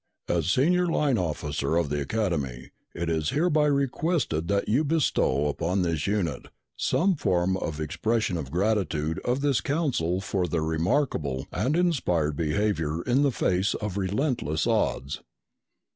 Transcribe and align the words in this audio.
As 0.27 0.49
Senior 0.49 0.87
Line 0.87 1.19
Officer 1.19 1.75
of 1.77 1.89
the 1.89 2.01
Academy, 2.01 2.71
it 2.95 3.07
is 3.07 3.29
hereby 3.29 3.67
requested 3.67 4.47
that 4.47 4.67
you 4.67 4.83
bestow 4.83 5.47
upon 5.47 5.83
this 5.83 6.07
unit 6.07 6.47
some 6.75 7.13
form 7.13 7.55
of 7.55 7.79
expression 7.79 8.35
of 8.35 8.45
the 8.45 8.51
gratitude 8.51 9.19
of 9.19 9.41
this 9.41 9.61
Council 9.61 10.19
for 10.19 10.47
their 10.47 10.63
remarkable 10.63 11.45
and 11.51 11.75
inspired 11.77 12.35
behavior 12.35 13.03
in 13.03 13.21
the 13.21 13.31
face 13.31 13.75
of 13.75 13.95
relentless 13.95 14.65
odds. 14.65 15.21